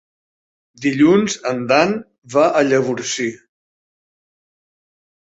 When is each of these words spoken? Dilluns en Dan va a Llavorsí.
Dilluns 0.85 1.35
en 1.49 1.61
Dan 1.71 1.93
va 2.37 2.45
a 2.63 2.63
Llavorsí. 2.71 3.29